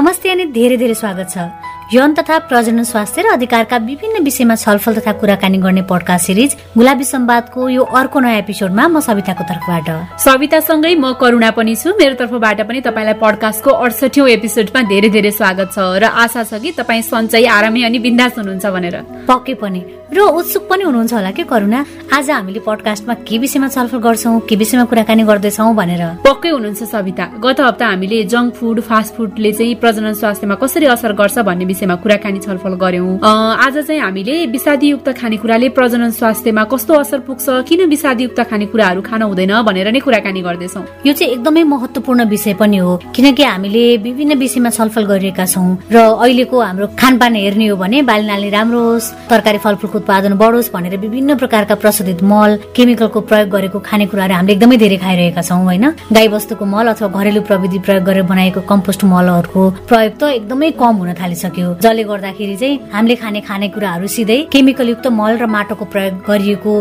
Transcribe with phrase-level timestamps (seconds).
[0.00, 4.94] नमस्ते अनि धेरै धेरै स्वागत छ। यौन तथा प्रजनन स्वास्थ्य र अधिकारका विभिन्न विषयमा छलफल
[4.94, 9.88] तथा कुराकानी गर्ने पडकास्ट सिरिज गुलाबी सम्वादको यो अर्को नयाँ एपिसोडमा म सविताको तर्फबाट।
[10.22, 15.74] सवितासँगै म करुणा पनि छु। मेरो तर्फबाट पनि तपाईँलाई पडकास्टको अडसठी एपिसोडमा धेरै धेरै स्वागत
[15.74, 20.18] छ र आशा छ कि तपाईँ सन्चै आरामै अनि बिन्दास हुनुहुन्छ भनेर। पक्कै पनि। र
[20.18, 21.80] उत्सुक पनि हुनुहुन्छ होला कि करुणा?
[22.14, 27.24] आज हामीले पडकास्टमा के विषयमा छलफल गर्छौँ के विषयमा कुराकानी गर्दैछौँ भनेर। पक्कै हुनुहुन्छ सविता।
[27.38, 31.94] गत हप्ता हामीले जङ्क फुड फास्ट फुडले चाहिँ प्रजनन स्वास्थ्यमा कसरी असर गर्छ भन्ने विषयमा
[31.96, 38.40] कुराकानी छलफल गर्यौं आज चाहिँ हामीले विषादीयुक्त खानेकुराले प्रजनन स्वास्थ्यमा कस्तो असर पुग्छ किन विषादीयुक्त
[38.50, 43.42] खानेकुराहरू खान हुँदैन भनेर नै कुराकानी गर्दैछौँ। यो चाहिँ एकदमै महत्वपूर्ण विषय पनि हो किनकि
[43.42, 48.80] हामीले विभिन्न विषयमा छलफल गरिरहेका छौँ र अहिलेको हाम्रो खानपान हेर्ने हो भने बालीनाली राम्रो
[48.84, 54.52] होस् तरकारी फलफुलको उत्पादन बढोस् भनेर विभिन्न प्रकारका प्रशोधित मल केमिकलको प्रयोग गरेको खानेकुराहरू हामीले
[54.52, 55.84] एकदमै धेरै खाइरहेका छौँ होइन?
[56.12, 60.94] गाई बस्तुको मल अथवा घरेलु प्रविधि प्रयोग गरेर बनाएको कम्पोस्ट मलहरूको प्रयोग त एकदमै कम
[61.00, 66.14] हुन थालिसक्यो। जसले गर्दाखेरि चाहिँ हामीले खाने खानेकुराहरू सिधै केमिकल युक्त मल र माटोको प्रयोग
[66.28, 66.74] गरिएको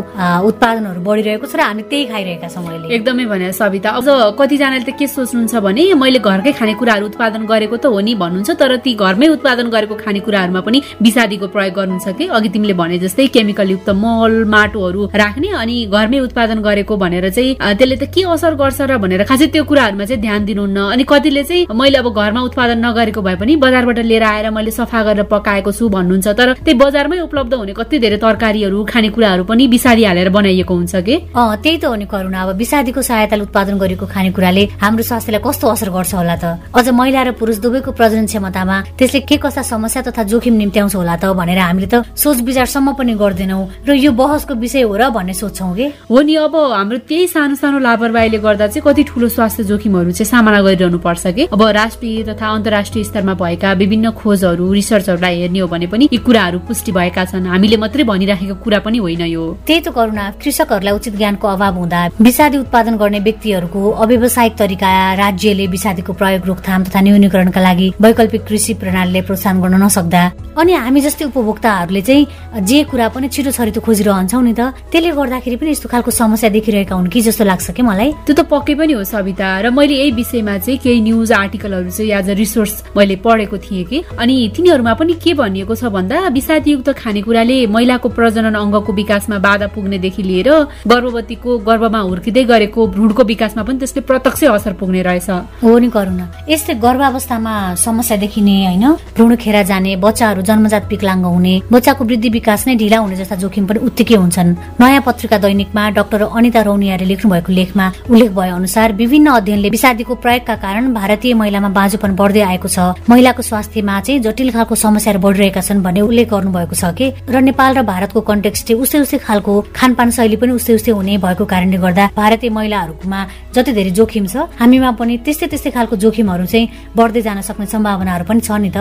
[0.49, 4.07] उत्पादनहरू बढिरहेको छ र हामी त्यही खाइरहेका छौँ अहिले। एकदमै भने सविता अझ
[4.39, 8.75] कतिजनाले त के सोच्नुहुन्छ भने मैले घरकै खानेकुराहरू उत्पादन गरेको त हो नि भन्नुहुन्छ तर
[8.85, 12.25] ती घरमै उत्पादन गरेको खानेकुराहरूमा पनि विषादीको प्रयोग गर्नुहुन्छ कि?
[12.29, 17.55] अघि तिमीले भने जस्तै केमिकल युक्त मल माटोहरू राख्ने अनि घरमै उत्पादन गरेको भनेर चाहिँ
[17.79, 21.43] त्यसले त के असर गर्छ र भनेर खासै त्यो कुराहरूमा चाहिँ ध्यान दिनुहुन्न। अनि कतिले
[21.43, 25.71] चाहिँ मैले अब घरमा उत्पादन नगरेको भए पनि बजारबाट लिएर आएर मैले सफा गरेर पकाएको
[25.71, 30.73] छु भन्नुहुन्छ तर त्यही बजारमै उपलब्ध हुने कति धेरै तरकारीहरू खानेकुराहरू पनि विषादी हालेर बनाइएको
[30.73, 31.15] हुन्छ कि?
[31.35, 35.89] त्यही त हो नि करुणा। अब विषादीको सहायताले उत्पादन गरेको खानेकुराले हाम्रो स्वास्थ्यलाई कस्तो असर
[35.89, 36.45] गर्छ होला त?
[36.75, 41.15] अझ महिला र पुरुष दुवैको प्रजन क्षमतामा त्यसले के कस्ता समस्या तथा जोखिम निम्त्याउँछ होला
[41.21, 45.33] त भनेर हामीले त सोच विचारसम्म पनि गर्दैनौ। र यो बहसको विषय हो र भन्ने
[45.33, 45.85] सोच्छौ कि?
[46.09, 50.29] हो नि अब हाम्रो त्यही सानो सानो लापरवाहीले गर्दा चाहिँ कति ठुलो स्वास्थ्य जोखिमहरू चाहिँ
[50.31, 51.43] सामना गरिरहनु पर्छ कि?
[51.53, 56.59] अब राष्ट्रिय तथा अन्तर्राष्ट्रिय स्तरमा भएका विभिन्न खोजहरू रिसर्चहरूलाई हेर्ने हो भने पनि यी कुराहरू
[56.67, 61.15] पुष्टि भएका छन्। हामीले मात्रै भनिराखेको कुरा पनि होइन यो। त्यही त करुणा कृषकहरूलाई उचित
[61.15, 64.89] ज्ञानको अभाव हुँदा विषादी उत्पादन गर्ने व्यक्तिहरूको अव्यवसायिक तरिका
[65.23, 70.23] राज्यले विषादीको प्रयोग रोकथाम तथा न्यूनीकरणका लागि वैकल्पिक कृषि प्रणालीले प्रोत्साहन गर्न नसक्दा
[70.59, 75.55] अनि हामी जस्तै उपभोक्ताहरूले चाहिँ जे कुरा पनि छिटो छरितो खोजिरहन्छौ नि त त्यसले गर्दाखेरि
[75.55, 78.11] पनि यस्तो खालको समस्या देखिरहेका हुन् कि जस्तो लाग्छ कि मलाई?
[78.25, 82.11] त्यो त पक्कै पनि हो सविता। र मैले यही विषयमा चाहिँ केही न्युज आर्टिकलहरू चाहिँ
[82.11, 86.89] एज अ रिसोर्स मैले पढेको थिएँ कि। अनि तिनीहरूमा पनि के भनिएको छ भन्दा विषादयुक्त
[87.01, 90.49] खानेकुराले महिलाको प्रजनन अङ्गको विकासमा बाधा पुग्नेदेखि लिएर
[90.91, 95.29] गर्भवतीको गर्भमा हुर्किँदै गरेको भ्रूणको विकासमा पनि त्यसले प्रत्यक्ष असर पुग्ने रहेछ।
[95.63, 101.53] हो नि करुणा। यस्तै गर्भावस्थामा समस्या देखिने होइन भ्रूण खेरा जाने बच्चाहरू जन्मजात विकलाङ्ग हुने
[101.71, 104.49] बच्चाको वृद्धि विकास नै ढिला हुने जस्ता जोखिम पनि उत्तिकै हुन्छन्।
[104.81, 110.13] नयाँ पत्रिका दैनिकमा डाक्टर अनिता रौनियाले लेख्नु भएको लेखमा उल्लेख भए अनुसार विभिन्न अध्ययनले विषादीको
[110.23, 112.79] प्रयोगका कारण भारतीय महिलामा बाँझोपन बढ्दै आएको छ।
[113.09, 117.71] महिलाको स्वास्थ्यमा चाहिँ जटिल खालको समस्याहरू बढिरहेका छन् भन्ने उल्लेख गर्नुभएको छ कि र नेपाल
[117.75, 122.03] र भारतको कन्टेक्स्ट उस्तै उस्तै खालको खानपान शैली पनि उस्तै उस्तै हुने भएको कारणले गर्दा
[122.15, 123.19] भारतीय महिलाहरूमा
[123.55, 128.23] जति धेरै जोखिम छ हामीमा पनि त्यस्तै त्यस्तै खालको जोखिमहरू चाहिँ बढ्दै जान सक्ने सम्भावनाहरू
[128.29, 128.77] पनि छ नि त।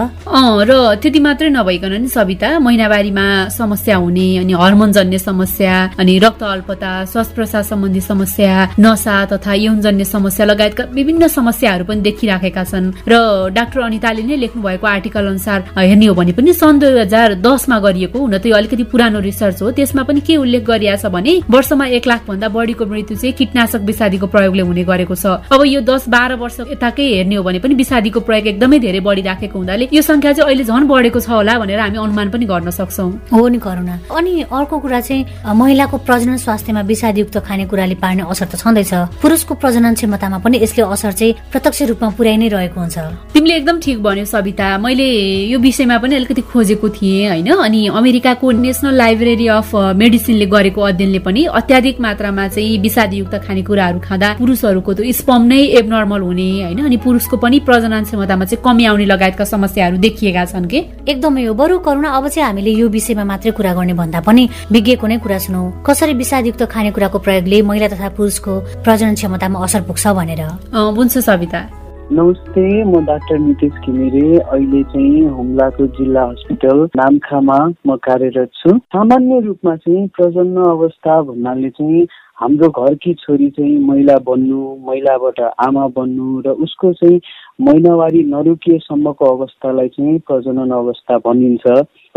[0.62, 0.70] र
[1.02, 3.26] त्यति मात्रै नभइकन नि सविता महिनावारीमा
[3.58, 10.04] समस्या हुने अनि हर्मोनजन्य समस्या अनि रक्त अल्पता श्वास प्रश्वास सम्बन्धी समस्या नसा तथा यौनजन्य
[10.14, 13.14] समस्या लगायतका विभिन्न समस्याहरू पनि देखिराखेका छन्। र
[13.58, 17.78] डाक्टर अनिताले नै लेख्नु भएको आर्टिकल अनुसार हेर्ने हो भने पनि सन् दुई हजार दसमा
[17.78, 21.32] गरिएको हुन त यो अलिकति पुरानो रिसर्च हो। त्यसमा पनि के उल्लेख गरिएको छ भने
[21.50, 25.80] वर्षमा एक लाख भन्दा बढीको मृत्यु चाहिँ कीटनाशक विषादीको प्रयोगले हुने गरेको छ। अब यो
[25.80, 30.02] दस बाह्र वर्ष यताकै हेर्ने हो भने पनि विषादीको प्रयोग एकदमै धेरै बढिराखेको हुनाले यो
[30.02, 33.58] संख्या चाहिँ अहिले झन् बढेको छ होला भनेर हामी अनुमान पनि गर्न सक्छौँ। हो नि
[33.58, 38.92] करुणा। अनि अर्को कुरा चाहिँ महिलाको प्रजनन स्वास्थ्यमा विषादयुक्त खानेकुराले पार्ने असर त छँदैछ।
[39.22, 42.98] पुरुषको प्रजनन क्षमतामा पनि यसले असर चाहिँ प्रत्यक्ष रूपमा पुर्याइ नै रहेको हुन्छ।
[43.34, 45.08] तिमीले एकदम ठिक भन्यो सविता। मैले
[45.44, 47.48] यो विषयमा पनि अलिकति खोजेको थिएँ होइन?
[47.48, 54.28] अनि अमेरिकाको नेसनल लाइब्रेरी अफ मेडिसिनले गरेको अध्ययनले पनि अत्याधिक मात्रामा चाहिँ विषादीयुक्त खानेकुराहरू खाँदा
[54.38, 56.84] पुरुषहरूको त स्पम नै एबनर्मल हुने होइन?
[56.84, 60.78] अनि पुरुषको पनि प्रजनन क्षमतामा चाहिँ कमी आउने लगायतका समस्याहरू देखिएका छन् कि?
[61.08, 65.06] एकदमै हो। बरु करुणा अब चाहिँ हामीले यो विषयमा मात्रै कुरा गर्ने भन्दा पनि विज्ञको
[65.06, 68.52] नै कुरा सुनौ। कसरी विषादयुक्त खानेकुराको प्रयोगले महिला तथा पुरुषको
[68.84, 70.42] प्रजनन क्षमतामा असर पुग्छ भनेर?
[70.74, 71.77] हुन्छ सविता।
[72.10, 77.56] नमस्ते म डाक्टर नितेश घिमिरे। अहिले चाहिँ हुम्लाको जिल्ला हस्पिटल नामखामा
[77.86, 82.06] म कार्यरत छु। सामान्य रूपमा चाहिँ प्रजन्म अवस्था भन्नाले चाहिँ
[82.40, 87.20] हाम्रो घरकी छोरी चाहिँ महिला बन्नु महिलाबाट आमा बन्नु र उसको चाहिँ
[87.60, 91.66] महिनावारी नरुकिएसम्मको अवस्थालाई चाहिँ प्रजनन अवस्था भनिन्छ।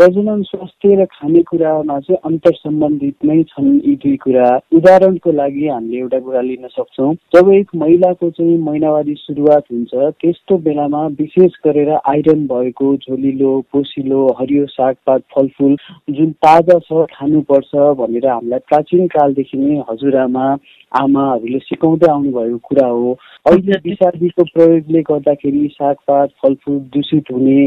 [0.02, 5.98] प्रजनन स्वास्थ्य र खानेकुरामा चाहिँ अन्तर सम्बन्धित नै छन् यी दुई कुरा। उदाहरणको लागि हामीले
[5.98, 11.90] एउटा कुरा लिन सक्छौँ। जब एक महिलाको चाहिँ महिनावारी सुरुवात हुन्छ त्यस्तो बेलामा विशेष गरेर
[11.94, 15.76] आइरन भएको झोलिलो पोसिलो हरियो सागपात फलफुल
[16.10, 20.46] जुन ताजा छ खानुपर्छ भनेर हामीलाई प्राचीन कालदेखि नै हजुरआमा
[21.00, 23.12] आमाहरूले सिकाउँदै आउनुभएको कुरा हो।
[23.46, 27.58] अहिले विषादीको प्रयोगले गर्दाखेरि सागपात फलफुल दूषित हुने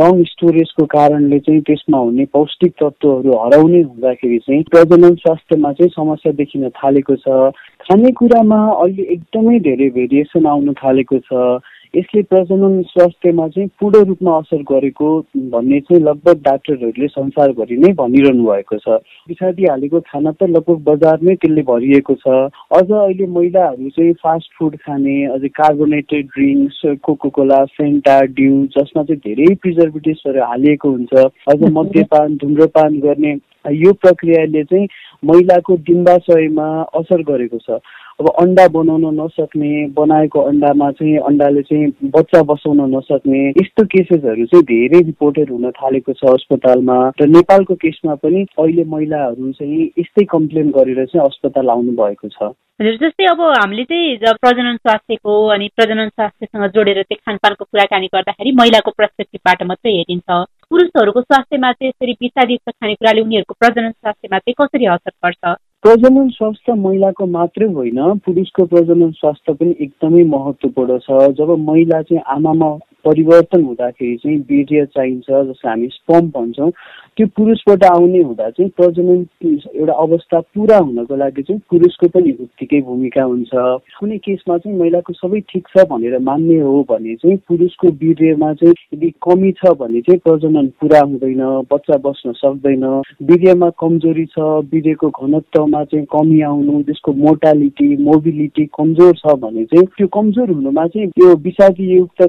[0.00, 6.32] लङ स्टोरेजको कारणले चाहिँ त्यसमा हुने पौष्टिक तत्त्वहरू हराउने हुँदाखेरि चाहिँ प्रजनन स्वास्थ्यमा चाहिँ समस्या
[6.32, 7.52] देखिन थालेको छ।
[7.84, 11.60] खानेकुरामा अहिले एकदमै धेरै भेरिएसन आउन थालेको छ।
[11.94, 15.08] यसले प्रजनन स्वास्थ्यमा चाहिँ पूर्ण रूपमा असर गरेको
[15.50, 18.98] भन्ने चाहिँ लगभग डाक्टरहरूले संसारभरि नै भनिरहनु भएको छ।
[19.28, 22.36] पिछाडि हालेको खाना त लगभग बजारमै त्यसले भरिएको छ।
[22.78, 29.02] अझ अहिले महिलाहरू चाहिँ फास्ट फुड खाने अझै carbonated drinks coca cola Fanta Dew जसमा
[29.02, 31.14] चाहिँ धेरै प्रिजर्भेटिभ्सहरू हालिएको हुन्छ।
[31.48, 34.86] अझ मद्यपान धुम्रपान गर्ने यो प्रक्रियाले चाहिँ
[35.24, 37.82] महिलाको डिम्बाशयमा असर गरेको छ।
[38.20, 44.64] अब अन्डा बनाउन नसक्ने बनाएको अन्डामा चाहिँ अन्डाले चाहिँ बच्चा बसाउन नसक्ने यस्तो केसेसहरू चाहिँ
[44.70, 50.70] धेरै रिपोर्टेड हुन थालेको छ अस्पतालमा। र नेपालको केसमा पनि अहिले महिलाहरू चाहिँ यस्तै कम्प्लेन
[50.76, 56.08] गरेर चाहिँ अस्पताल आउनु भएको छ। हजुर जस्तै अब हामीले चाहिँ प्रजनन स्वास्थ्यको अनि प्रजनन
[56.08, 60.28] स्वास्थ्यसँग जोडेर चाहिँ खानपानको कुराकानी गर्दाखेरि महिलाको पर्सपेक्टिभबाट मात्रै हेरिन्छ।
[60.68, 65.56] पुरुषहरूको स्वास्थ्यमा चाहिँ यसरी विषादयुक्त खानेकुराले उनीहरूको प्रजनन स्वास्थ्यमा चाहिँ कसरी असर पर्छ?
[65.82, 72.22] प्रजनन स्वास्थ्य महिलाको मात्रै होइन पुरुषको प्रजनन स्वास्थ्य पनि एकदमै महत्त्वपूर्ण छ। जब महिला चाहिँ
[72.28, 72.68] आमामा
[73.04, 76.70] परिवर्तन हुँदाखेरि चाहिँ वीर्य चाहिन्छ जसलाई हामी स्पम भन्छौँ।
[77.16, 82.80] त्यो पुरुषबाट आउने हुँदा चाहिँ प्रजनन एउटा अवस्था पुरा हुनको लागि चाहिँ पुरुषको पनि उत्तिकै
[82.80, 83.50] भूमिका हुन्छ।
[83.98, 88.74] कुनै केसमा चाहिँ महिलाको सबै ठिक छ भनेर मान्ने हो भने चाहिँ पुरुषको वीर्यमा चाहिँ
[88.94, 91.42] यदि कमी छ भने चाहिँ प्रजनन पुरा हुँदैन
[91.72, 92.84] बच्चा बस्न सक्दैन।
[93.30, 94.38] वीर्यमा कमजोरी छ
[94.72, 100.86] वीर्यको घनत्वमा चाहिँ कमी आउनु त्यसको मोर्टालिटी मोबिलिटी कमजोर छ भने चाहिँ त्यो कमजोर हुनुमा
[100.86, 102.22] चाहिँ त्यो विषादीयुक्त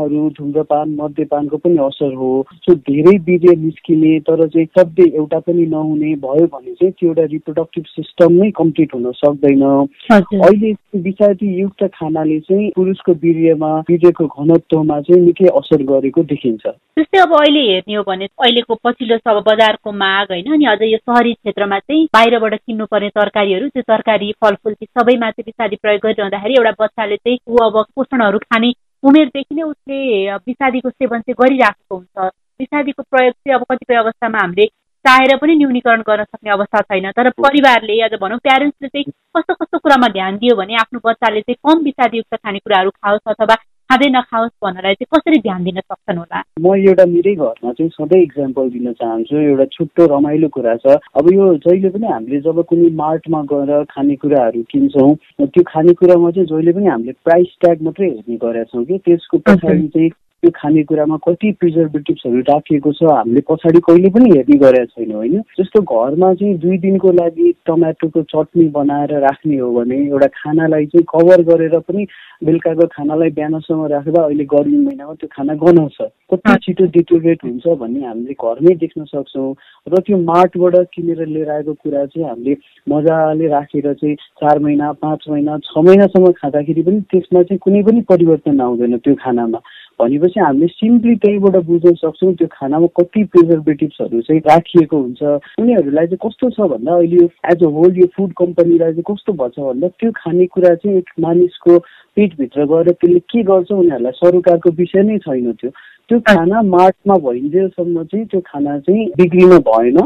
[0.00, 5.66] खानेकुराहरू धुम्रपान मद्यपानको पनि असर हो। सो धेरै वीर्य निस्किने तर चाहिँ सधैँ एउटा पनि
[5.66, 9.62] नहुने भयो भने चाहिँ त्यो एउटा रिप्रोडक्टिभ सिस्टम नै कम्प्लिट हुन सक्दैन।
[10.10, 16.66] अहिले विषादी युक्त खानाले चाहिँ पुरुषको वीर्यमा वीर्यको घनत्वमा चाहिँ निकै असर गरेको देखिन्छ।
[16.98, 20.98] जस्तै अब अहिले हेर्ने हो भने अहिलेको पछिल्लो सब बजारको माग होइन अनि अझ यो
[20.98, 26.74] सहरी क्षेत्रमा चाहिँ बाहिरबाट किन्नुपर्ने तरकारीहरू त्यो तरकारी फलफुल सबैमा चाहिँ विषादी प्रयोग गरिरहँदाखेरि एउटा
[26.80, 29.98] बच्चाले चाहिँ ऊ अब पोषणहरू खाने उमेरदेखि नै उसले
[30.36, 32.30] विषादीको सेवन चाहिँ गरिराखेको हुन्छ।
[32.60, 34.66] विषादीको प्रयोग चाहिँ अब कतिपय अवस्थामा हामीले
[35.04, 39.04] चाहेर पनि न्यूनीकरण गर्न सक्ने अवस्था छैन। तर परिवारले अझ भनौँ प्यारेन्ट्सले चाहिँ
[39.36, 43.54] कस्तो कस्तो कुरामा ध्यान दियो भने आफ्नो बच्चाले चाहिँ कम विषादीयुक्त खानेकुराहरू खाओस् अथवा
[43.90, 46.40] खाँदै नखाओस् भन्नलाई चाहिँ कसरी ध्यान दिन सक्छन् होला?
[46.62, 51.32] म एउटा मेरै घरमा चाहिँ सधैँ इक्जाम्पल दिन चाहन्छु एउटा छुट्टो रमाइलो कुरा छ। अब
[51.34, 55.10] यो जहिले पनि हामीले जब कुनै मार्टमा गएर खानेकुराहरू किन्छौँ
[55.42, 59.88] त्यो खानेकुरामा चाहिँ जहिले पनि हामीले प्राइस ट्याग मात्रै हेर्ने गरेका छौँ कि त्यसको पछाडि
[59.88, 60.10] चाहिँ
[60.42, 65.40] त्यो खानेकुरामा कति प्रिजर्भेटिभ्सहरू राखिएको छ हामीले पछाडि कहिले पनि हेर्ने गरेका छैनौँ होइन?
[65.60, 71.04] जस्तो घरमा चाहिँ दुई दिनको लागि टमाटोको चटनी बनाएर राख्ने हो भने एउटा खानालाई चाहिँ
[71.12, 72.06] कभर गरेर पनि
[72.44, 75.98] बेलुकाको खानालाई बिहानसम्म राख्दा अहिले गर्मी महिनामा त्यो खाना गनाउँछ।
[76.32, 79.52] कति छिटो डिटोरेट हुन्छ भन्ने हामीले घरमै देख्न सक्छौँ
[79.86, 82.56] र त्यो मार्टबाट किनेर लिएर आएको कुरा चाहिँ हामीले
[82.88, 88.00] मजाले राखेर चाहिँ चार महिना पाँच महिना छ महिनासम्म खाँदाखेरि पनि त्यसमा चाहिँ कुनै पनि
[88.08, 89.60] परिवर्तन आउँदैन त्यो खानामा।
[90.00, 95.22] भनेपछि हामीले सिम्पली त्यहीबाट बुझ्न सक्छौँ त्यो खानामा कति प्रिजर्भेटिभ्सहरू चाहिँ राखिएको हुन्छ।
[95.60, 99.58] उनीहरूलाई चाहिँ कस्तो छ भन्दा अहिले एज अ होल यो फुड कम्पनीलाई चाहिँ कस्तो भन्छ
[99.58, 101.78] भन्दा त्यो खानेकुरा चाहिँ एक मानिसको
[102.16, 105.70] पेटभित्र गएर त्यसले के गर्छ उनीहरूलाई सरोकारको विषय नै छैन त्यो।
[106.08, 109.98] त्यो खाना मार्टमा भइन्जेलसम्म चाहिँ त्यो खाना चाहिँ बिग्रिन भएन।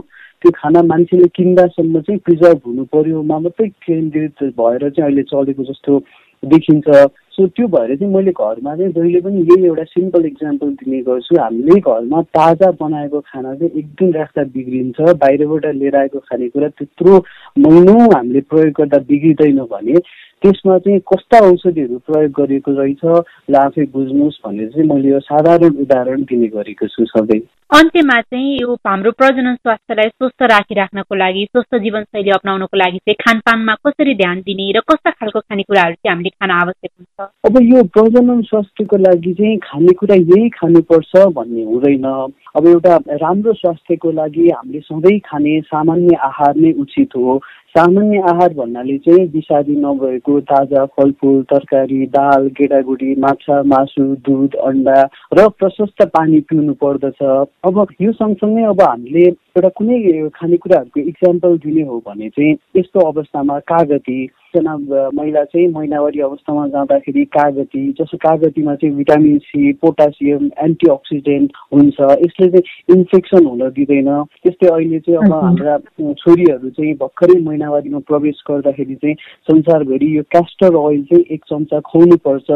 [0.43, 5.99] त्यो खाना मान्छेले किन्दासम्म चाहिँ प्रिजर्भ हुनु पर्योमा मात्रै केन्द्रित भएर चाहिँ अहिले चलेको जस्तो
[6.43, 6.89] देखिन्छ।
[7.35, 11.37] सो त्यो भएर चाहिँ मैले घरमा चाहिँ जहिले पनि यही एउटा सिम्पल इक्जाम्पल दिने गर्छु।
[11.37, 17.17] हामीले घरमा ताजा बनाएको खाना चाहिँ एक दिन राख्दा बिग्रिन्छ बाहिरबाट लिएर आएको खानेकुरा त्यत्रो
[17.59, 19.99] महिनौ हामीले प्रयोग गर्दा बिग्रिँदैन भने
[20.45, 23.05] त्यसमा चाहिँ कस्ता औषधिहरू प्रयोग गरिएको रहेछ
[23.51, 27.39] ल आफै बुझ्नुहोस् भनेर चाहिँ मैले यो साधारण उदाहरण दिने गरेको छु सबै
[27.75, 33.75] अन्त्यमा चाहिँ यो हाम्रो प्रजनन स्वास्थ्यलाई स्वस्थ राखिराख्नको लागि स्वस्थ जीवनशैली अप्नाउनको लागि चाहिँ खानपानमा
[33.87, 37.29] कसरी ध्यान दिने र कस्ता खालको खानेकुराहरू चाहिँ हामीले खान आवश्यक हुन्छ?
[37.49, 42.07] अब यो प्रजनन स्वास्थ्यको लागि चाहिँ खानेकुरा यही खानुपर्छ भन्ने हुँदैन।
[42.55, 47.39] अब एउटा राम्रो स्वास्थ्यको लागि हामीले सधैँ खाने सामान्य आहार नै उचित हो।
[47.75, 55.01] सामान्य आहार भन्नाले चाहिँ विषादी नभएको ताजा फलफुल तरकारी दाल गेडागुडी माछा मासु दुध अन्डा
[55.35, 57.23] र प्रशस्त पानी पिउनु पर्दछ।
[57.67, 59.99] अब यो सँगसँगै अब हामीले एउटा कुनै
[60.31, 67.25] खानेकुराहरूको इक्जाम्पल दिने हो भने चाहिँ यस्तो अवस्थामा कागती एकजना महिला चाहिँ महिनावारी अवस्थामा जाँदाखेरि
[67.35, 74.11] कागती जस्तो कागतीमा चाहिँ भिटामिन सी पोटासियम एन्टिअक्सिडेन्ट हुन्छ। यसले चाहिँ इन्फेक्सन हुन दिँदैन।
[74.43, 75.77] त्यस्तै अहिले चाहिँ अब हाम्रा
[76.23, 79.17] छोरीहरू चाहिँ भर्खरै महिनावारीमा प्रवेश गर्दाखेरि चाहिँ
[79.51, 82.51] संसारभरि यो क्यास्टर ओइल चाहिँ एक चम्चा खुवाउनुपर्छ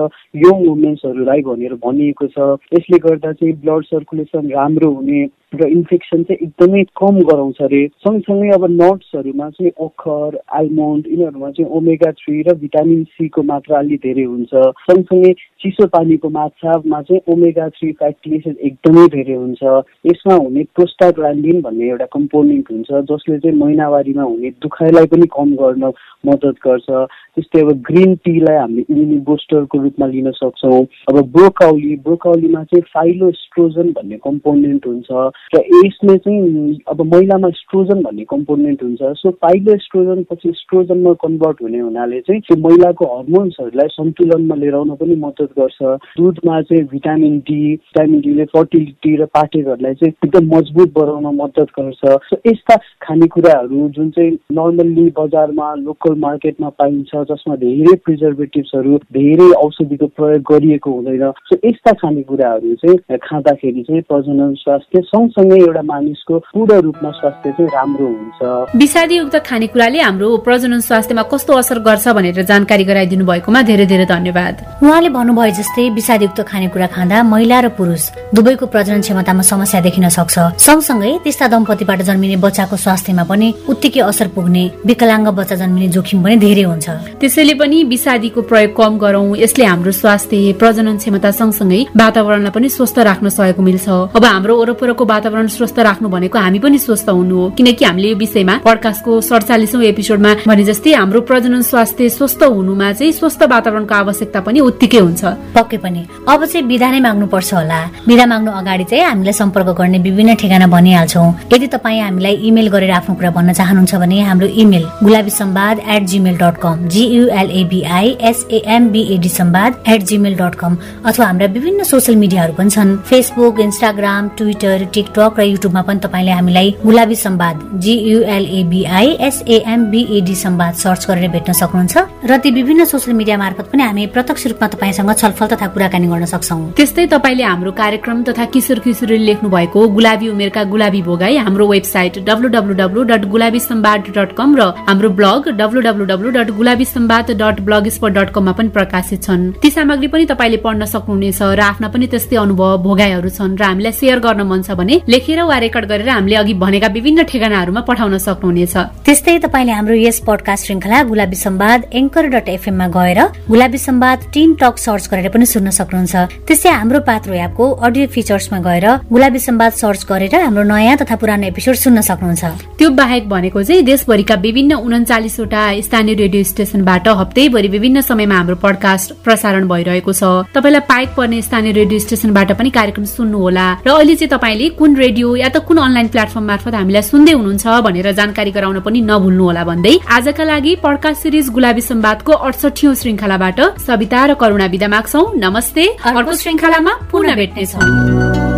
[0.46, 2.38] यङ वुमेन्सहरूलाई भनेर भनिएको छ।
[2.78, 8.48] यसले गर्दा चाहिँ ब्लड सर्कुलेसन राम्रो हुने र इन्फेक्सन चाहिँ एकदमै कम गराउँछ अरे। सँगसँगै
[8.54, 14.22] अब नट्सहरूमा चाहिँ ओखर आलमोन्ड यिनीहरूमा चाहिँ ओमेगा थ्री र भिटामिन सीको मात्रा अलि धेरै
[14.22, 14.52] हुन्छ।
[14.88, 19.62] सँगसँगै चिसो पानीको माछामा चाहिँ ओमेगा थ्री फ्याटी एसिड एकदमै धेरै हुन्छ।
[20.06, 25.92] यसमा हुने प्रोस्टाग्रान्डिन भन्ने एउटा कम्पोनेन्ट हुन्छ जसले चाहिँ महिनावारीमा हुने दुखाइलाई पनि कम गर्न
[26.28, 26.88] मद्दत गर्छ।
[27.34, 33.92] त्यस्तै अब ग्रिन टीलाई हामीले इम्युनी बुस्टरको रूपमा लिन सक्छौँ। अब ब्रोकाउली ब्रोकाउलीमा चाहिँ फाइलोस्ट्रोजन
[33.96, 35.08] भन्ने कम्पोनेन्ट हुन्छ
[35.54, 41.62] र यसले चाहिँ अब महिलामा स्ट्रोजन भन्ने कम्पोनेन्ट हुन्छ। सो पाइलो स्ट्रोजन पछि स्ट्रोजनमा कन्भर्ट
[41.62, 45.78] हुने हुनाले चाहिँ त्यो महिलाको हर्मोन्सहरूलाई सन्तुलनमा लिएर आउन पनि मद्दत गर्छ।
[46.18, 52.00] दुधमा चाहिँ भिटामिन डी भिटामिन डीले फर्टिलिटी र पाठेघरलाई चाहिँ एकदम मजबुत बनाउन मद्दत गर्छ।
[52.28, 60.06] सो यस्ता खानेकुराहरू जुन चाहिँ नर्मल्ली बजारमा लोकल मार्केटमा पाइन्छ जसमा धेरै प्रिजर्भेटिभ्सहरू धेरै औषधिको
[60.18, 66.80] प्रयोग गरिएको हुँदैन। सो यस्ता खानेकुराहरू चाहिँ खाँदाखेरि चाहिँ प्रजनन स्वास्थ्य सँगसँगै एउटा मानिसको पूर्ण
[66.86, 72.84] रूपमा स्वास्थ्य चाहिँ राम्रो हुन्छ। विषादीयुक्त खानेकुराले हाम्रो प्रजनन स्वास्थ्यमा कस्तो असर गर्छ भनेर जानकारी
[72.88, 78.66] गराइदिनु भएकोमा धेरै धेरै धन्यवाद। उहाँले भन्नुभयो जस्तै विषादयुक्त खानेकुरा खाँदा महिला र पुरुष दुवैको
[78.72, 84.64] प्रजनन क्षमतामा समस्या देखिन सक्छ। सँगसँगै त्यस्ता दम्पतिबाट जन्मिने बच्चाको स्वास्थ्यमा पनि उत्तिकै असर पुग्ने
[84.88, 86.88] विकलाङ्ग बच्चा जन्मिने जोखिम पनि धेरै हुन्छ।
[87.20, 92.98] त्यसैले पनि विषादीको प्रयोग कम गरौं यसले हाम्रो स्वास्थ्य प्रजनन क्षमता सँगसँगै वातावरणलाई पनि स्वस्थ
[93.08, 97.44] राख्न सहयोग मिल्छ। अब हाम्रो वरपरको वातावरण स्वस्थ राख्नु भनेको हामी पनि स्वस्थ हुनु हो।
[97.60, 103.12] किनकि हामीले यो विषयमा पडकास्टको सडचालिसौँ एपिसोडमा भने जस्तै हाम्रो प्रजनन स्वास्थ्य स्वस्थ हुनुमा चाहिँ
[103.12, 105.24] स्वस्थ वातावरणको आवश्यकता पनि उत्तिकै हुन्छ।
[105.54, 109.68] पक्कै पनि। अब चाहिँ विधा नै माग्नु पर्छ होला। विधा माग्नु अगाडि चाहिँ हामीलाई सम्पर्क
[109.78, 114.46] गर्ने विभिन्न ठेगाना भनिहाल्छौ। यदि तपाईँ हामीलाई इमेल गरेर आफ्नो कुरा भन्न चाहनुहुन्छ भने हाम्रो
[114.46, 121.26] email Gulabi Sambad at Gmail dot com G U L A B I S A M B A D Sambad at Gmail dot com अथवा
[121.26, 126.74] हाम्रा विभिन्न सोसियल मिडियाहरू पनि छन्। फेसबुक इन्स्टाग्राम ट्विटर टिकटक र युट्युबमा पनि तपाईँले हामीलाई
[126.84, 133.66] गुलाबी सम्वाद जियुएलएबिआई एसएएमबिएडी सम्वाद सर्च गरेर भेट्न सक्नुहुन्छ र ती विभिन्न सोसियल मिडिया मार्फत
[133.70, 138.44] पनि हामी प्रत्यक्ष रूपमा तपाईँसँग छलफल तथा कुराकानी गर्न सक्छौ। त्यस्तै तपाईँले हाम्रो कार्यक्रम तथा
[138.50, 143.60] किशोर किशोरी लेख्नु भएको गुलाबी उमेरका गुलाबी भोगाई हाम्रो website W W W dot Gulabi
[143.60, 148.14] Sambad dot com र हाम्रो blog W W W dot Gulabi Sambad dot blog spot
[148.18, 152.36] dot कममा पनि प्रकाशित छन्। ती सामग्री पनि तपाईँले पढ्न सक्नुहुनेछ र आफ्ना पनि त्यस्तै
[152.36, 156.36] अनुभव भोगाईहरू छन् र हामीलाई सेयर गर्न मन छ भने लेखेर वा रेकर्ड गरेर हामीले
[156.42, 158.74] अघि भनेका विभिन्न ठेगानाहरूमा पठाउन सक्नुहुनेछ।
[159.06, 164.54] त्यस्तै तपाईँले हाम्रो यस पडकास्ट श्रृङ्खला गुलाबी सम्वाद एङ्कर डट एफएममा गएर Gulabi Sambad teen
[164.60, 166.14] talk search गरेर पनि सुन्न सक्नुहुन्छ।
[166.46, 171.46] त्यस्तै हाम्रो पात्रो एपको अडियो फिचर्समा गएर गुलाबी सम्वाद सर्च गरेर हाम्रो नयाँ तथा पुरानो
[171.46, 172.44] एपिसोड सुन्न सक्नुहुन्छ।
[172.78, 179.12] त्यो बाहेक भनेको चाहिँ देशभरिका विभिन्न उन्चालिसवटा स्थानीय रेडियो स्टेशनबाट हप्तैभरि विभिन्न समयमा हाम्रो पडकास्ट
[179.24, 180.22] प्रसारण भइरहेको छ।
[180.54, 185.36] तपाईँलाई पाइक पर्ने स्थानीय रेडियो स्टेशनबाट पनि कार्यक्रम सुन्नुहोला र अहिले चाहिँ तपाईँले कुन रेडियो
[185.36, 189.64] या त कुन अनलाइन प्लेटफर्म मार्फत हामीलाई सुन्दै हुनुहुन्छ भनेर जानकारी गराउन पनि नभुल्नु होला
[189.64, 195.86] भन्दै आजका लागि पडकास्ट सिरिज गुलाबी सम्वादको अडसठी श्रृङ्खलाबाट सविता र करुणा विदा माग्छौ। नमस्ते।
[196.04, 198.57] अर्को श्रृङ्खलामा पुनः भेट्नेछौँ।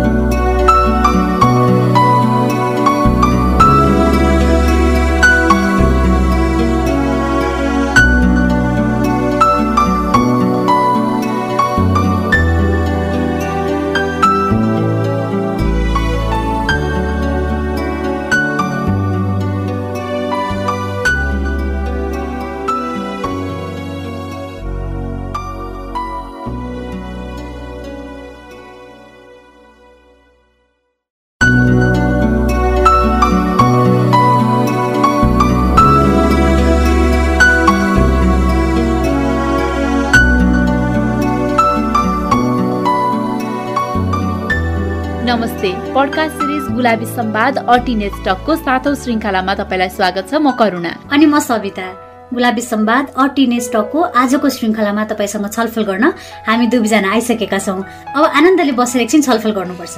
[46.01, 51.39] पडकास्ट सिरिज गुलाबी सम्वाद अटिनेज टकको सातौं श्रृङ्खलामा तपाईँलाई स्वागत छ म करुणा। अनि म
[51.39, 56.05] सविता। गुलाबी सम्वाद अ टिनेज टकको आजको श्रृङ्खलामा तपाईँसँग छलफल गर्न
[56.47, 57.83] हामी दुवैजना आइसकेका छौँ।
[58.15, 59.95] अब आनन्दले बसेर एकछिन छलफल गर्नुपर्छ।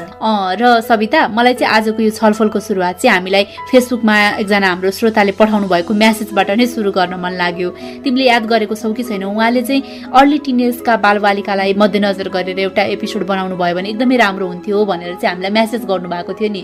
[0.61, 5.67] र सविता मलाई चाहिँ आजको यो छलफलको सुरुवात चाहिँ हामीलाई फेसबुकमा एकजना हाम्रो श्रोताले पठाउनु
[5.67, 7.69] भएको म्यासेजबाट नै सुरु गर्न मन लाग्यो।
[8.03, 9.23] तिमीले याद गरेको छौ कि छैन?
[9.23, 14.85] उहाँले चाहिँ अर्ली टिनेजका बालबालिकालाई मध्यनजर गरेर एउटा एपिसोड बनाउनु भयो भने एकदमै राम्रो हुन्थ्यो
[14.85, 16.63] भनेर चाहिँ हामीलाई म्यासेज गर्नुभएको थियो नि।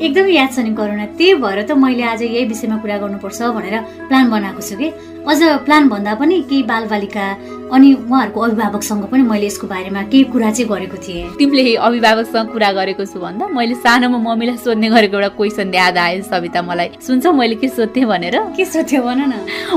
[0.00, 3.76] एकदमै याद छ नि करुणा त्यही भएर त मैले आज यही विषयमा कुरा गर्नुपर्छ भनेर
[4.08, 4.88] प्लान बनाएको छु कि।
[5.28, 7.24] अझ प्लान भन्दा पनि केही बालबालिका
[7.70, 12.70] अनि उहाँहरूको अभिभावकसँग पनि मैले यसको बारेमा केही कुरा चाहिँ गरेको थिएँ। तिमीले अभिभावकसँग कुरा
[12.72, 17.32] गरेको छु भन्दा मैले सानोमा मम्मीलाई सोध्ने गरेको एउटा क्वेसन याद आयो सविता मलाई। सुन्छौ
[17.32, 18.36] मैले के सोध्थेँ भनेर?
[18.56, 19.34] के सोध्थ्यो भन न?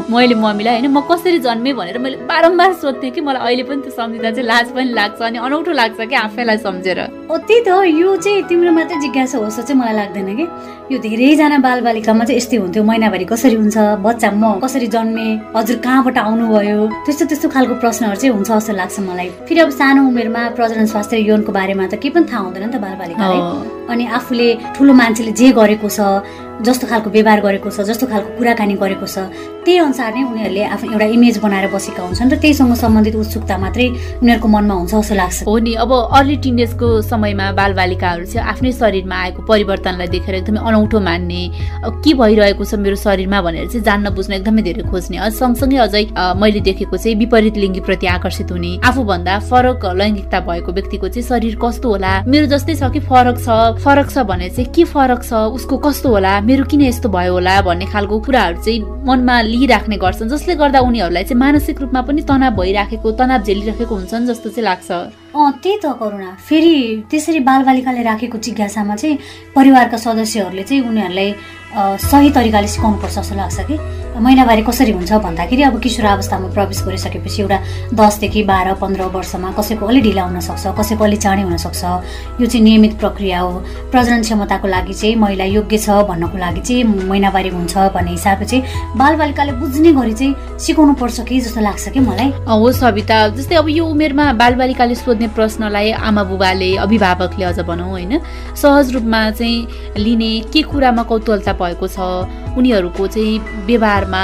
[0.09, 3.91] मैले मम्मीलाई होइन म कसरी जन्मेँ भनेर मैले बारम्बार सोध्थेँ कि मलाई अहिले पनि त्यो
[3.93, 7.69] सम्झिँदा चाहिँ लाज पनि लाग्छ अनि अनौठो लाग्छ कि आफैलाई सम्झेर। त्यही त
[7.99, 10.45] यो चाहिँ तिम्रो मात्रै जिज्ञासा होस् चाहिँ मलाई लाग्दैन कि।
[10.91, 16.17] यो धेरैजना बालबालिकामा चाहिँ यस्तै हुन्थ्यो महिनाभरि कसरी हुन्छ बच्चा म कसरी जन्मेँ हजुर कहाँबाट
[16.17, 16.77] आउनुभयो?
[17.05, 21.17] त्यस्तो त्यस्तो खालको प्रश्नहरू चाहिँ हुन्छ जस्तो लाग्छ मलाई। फेरि अब सानो उमेरमा प्रजनन स्वास्थ्य
[21.29, 23.41] यौनको बारेमा त केही पनि थाहा हुँदैन नि त बालबालिकालाई
[23.91, 25.99] अनि आफूले ठुलो मान्छेले जे गरेको छ
[26.63, 29.17] जस्तो खालको व्यवहार गरेको छ जस्तो खालको कुराकानी गरेको छ
[29.65, 33.87] त्यही अनुसार नै उनीहरूले आफ्नो एउटा इमेज बनाएर बसेका हुन्छन् र त्यहीसँग सम्बन्धित उत्सुकता मात्रै
[34.21, 39.15] उनीहरूको मनमा हुन्छ जस्तो लाग्छ। हो नि अब अर्ली टिनेजको समयमा बालबालिकाहरू चाहिँ आफ्नै शरीरमा
[39.23, 41.41] आएको परिवर्तनलाई देखेर एकदमै अनौठो मान्ने
[42.03, 46.03] के भइरहेको छ मेरो शरीरमा भनेर चाहिँ जान्न बुझ्न एकदमै धेरै खोज्ने। अझ सँगसँगै अझै
[46.41, 51.87] मैले देखेको चाहिँ विपरीत लिङ्गीप्रति आकर्षित हुने आफूभन्दा फरक लैङ्गिकता भएको व्यक्तिको चाहिँ शरीर कस्तो
[51.89, 53.47] होला मेरो जस्तै छ कि फरक छ
[53.79, 57.55] फरक छ भने चाहिँ के फरक छ उसको कस्तो होला मेरो किन यस्तो भयो होला
[57.63, 62.55] भन्ने खालको कुराहरू चाहिँ मनमा लिइराख्ने गर्छन् जसले गर्दा उनीहरूलाई चाहिँ मानसिक रूपमा पनि तनाव
[62.57, 64.91] भइराखेको तनाव झेलिराखेको हुन्छन् जस्तो चाहिँ लाग्छ।
[65.37, 66.75] अँ त्यही त करुणा। फेरि
[67.09, 69.17] त्यसरी बालबालिकाले राखेको जिज्ञासामा चाहिँ
[69.55, 71.29] परिवारका सदस्यहरूले चाहिँ उनीहरूलाई
[72.09, 73.77] सही तरिकाले सिकाउनुपर्छ जस्तो लाग्छ कि?
[74.21, 77.57] महिनावारी कसरी हुन्छ भन्दाखेरि अब किशोर अवस्थामा प्रवेश गरिसकेपछि एउटा
[77.93, 81.83] दसदेखि बाह्र पन्ध्र वर्षमा कसैको अलि ढिला हुनसक्छ कसैको अलि चाँडै हुनसक्छ
[82.41, 83.51] यो चाहिँ नियमित प्रक्रिया हो।
[83.91, 88.97] प्रजनन क्षमताको लागि चाहिँ महिला योग्य छ भन्नको लागि चाहिँ महिनावारी हुन्छ भन्ने हिसाबले चाहिँ
[88.97, 92.29] बालबालिकाले बुझ्ने गरी चाहिँ सिकाउनु पर्छ कि जस्तो लाग्छ कि मलाई?
[92.47, 98.19] हो सविता। जस्तै अब यो उमेरमा बालबालिकाले सोध्ने प्रश्नलाई आमा बुबाले अभिभावकले अझ भनौँ होइन?
[98.61, 101.97] सहज रूपमा चाहिँ लिने के कुरामा कौतूहलता भएको छ?
[102.57, 104.23] उनीहरूको चाहिँ व्यवहारमा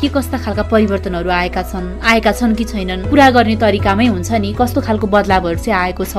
[0.00, 1.86] के कस्ता खालका परिवर्तनहरू आएका छन्?
[2.02, 3.08] आएका छन् कि छैनन्?
[3.10, 6.16] कुरा गर्ने तरिकामै हुन्छ नि। कस्तो खालको बदलावहरू चाहिँ आएको छ?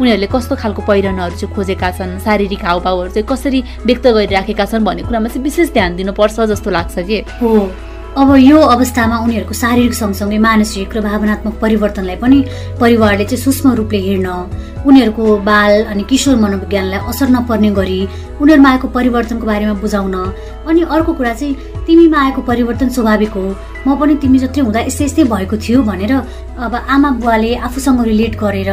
[0.00, 2.18] उनीहरूले कस्तो खालको पहिरनहरू चाहिँ खोजेका छन्?
[2.24, 6.98] शारीरिक हावभावहरू चाहिँ कसरी व्यक्त गरिराखेका छन् भन्ने कुरामा चाहिँ विशेष ध्यान दिनुपर्छ जस्तो लाग्छ
[6.98, 7.18] कि?
[7.42, 7.52] हो।
[8.18, 12.38] अब यो अवस्थामा उनीहरूको शारीरिक सँगसँगै मानसिक र भावनात्मक परिवर्तनलाई पनि
[12.80, 14.28] परिवारले चाहिँ सूक्ष्म रूपले हेर्न
[14.82, 18.00] उनीहरूको बाल अनि किशोर मनोविज्ञानलाई असर नपर्ने गरी
[18.40, 20.14] उनीहरूमा आएको परिवर्तनको बारेमा बुझाउन।
[20.68, 21.54] अनि अर्को कुरा चाहिँ
[21.86, 23.54] तिमीमा आएको परिवर्तन स्वाभाविक हो।
[23.86, 26.12] म पनि तिमी जत्रै हुँदा यस्तै यस्तै भएको थियो भनेर
[26.58, 28.70] अब आमा बुवाले आफूसँग रिलेट गरेर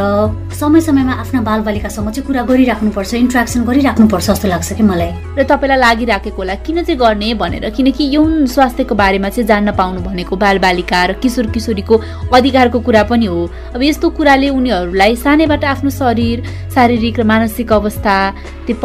[0.60, 5.12] समय समयमा आफ्ना बालबालिकासँग चाहिँ कुरा गरिराख्नुपर्छ इन्ट्रेक्सन गरिराख्नुपर्छ जस्तो लाग्छ कि मलाई?
[5.38, 7.70] र तपाईँलाई लागिराखेको होला किन चाहिँ गर्ने भनेर?
[7.70, 11.96] किनकि यौन स्वास्थ्यको बारेमा चाहिँ जान्न पाउनु भनेको बालबालिका र किशोर किशोरीको
[12.34, 13.40] अधिकारको कुरा पनि हो।
[13.76, 16.44] अब यस्तो कुराले उनीहरूलाई सानैबाट आफ्नो शरीर
[16.76, 18.16] शारीरिक र मानसिक अवस्था
[18.66, 18.76] त्यो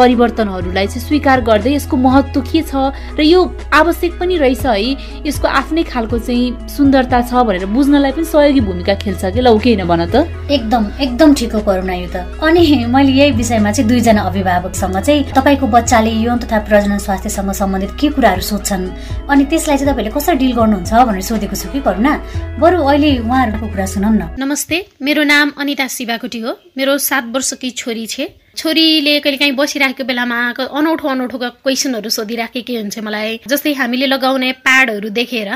[0.70, 2.74] परिवर्तनहरूलाई चाहिँ स्वीकार गर्दै यसको महत्त्व के छ
[3.18, 3.40] र यो
[3.74, 5.26] आवश्यक पनि रहेछ है?
[5.26, 9.40] यसको आफ्नै खालको चाहिँ सुन्दरता छ भनेर बुझ्नलाई पनि सहयोगी भूमिका खेल्छ कि?
[9.40, 12.62] लौ के भन त। एकदम एकदम ठिक हो करुणा यो त। अनि
[12.94, 18.08] मैले यही विषयमा चाहिँ दुईजना अभिभावकसँग चाहिँ तपाईँको बच्चाले यौन तथा प्रजनन स्वास्थ्यसँग सम्बन्धित के
[18.14, 18.84] कुराहरू सोध्छन्?
[19.26, 22.12] अनि त्यसलाई चाहिँ तपाईँले कसरी डिल गर्नुहुन्छ भनेर सोधेको छु कि करुणा?
[22.60, 27.70] बरु अहिले उहाँहरूको कुरा सुनौ न। नमस्ते मेरो नाम अनिता शिवाकोटी हो। मेरो सात वर्षकी
[27.70, 28.20] छोरी छ।
[28.60, 30.38] छोरीले कहिले काहीँ बसिराखेको बेलामा
[30.78, 35.48] अनौठो अनौठो क्वेसनहरू सोधिराखेकै हुन्छ मलाई। जस्तै हामीले लगाउने प्याडहरू देखेर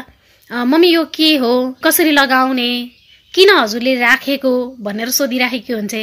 [0.51, 1.53] मम्मी यो के हो?
[1.85, 2.71] कसरी लगाउने?
[3.35, 5.95] किन हजुरले राखेको भनेर सोधिराखेको हुन्छ?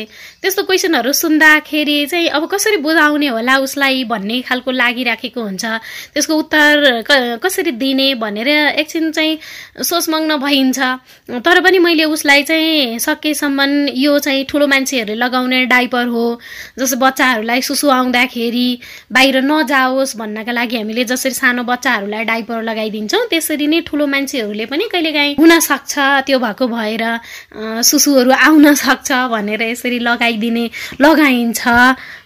[0.44, 5.64] त्यस्तो क्वेसनहरू सुन्दाखेरि चाहिँ अब कसरी बुझाउने होला उसलाई भन्ने खालको लागिराखेको हुन्छ।
[6.12, 9.40] त्यसको उत्तर कसरी दिने भनेर एकछिन चाहिँ
[9.80, 10.80] सोचमग्न भइन्छ।
[11.40, 16.26] तर पनि मैले उसलाई चाहिँ सकेसम्म यो चाहिँ ठुलो मान्छेहरूले लगाउने डाइपर हो।
[16.80, 18.68] जस्तो बच्चाहरूलाई सुसु आउँदाखेरि
[19.08, 24.92] बाहिर नजाओस् भन्नका लागि हामीले जसरी सानो बच्चाहरूलाई डाइपर लगाइदिन्छौँ त्यसरी नै ठुलो मान्छेहरूले पनि
[24.92, 25.96] कहिलेकाहीँ हुनसक्छ
[26.28, 27.04] त्यो भएको भएर
[27.84, 30.66] सुसुहरू आउन सक्छ भनेर यसरी लगाइदिने
[31.02, 31.62] लगाइन्छ।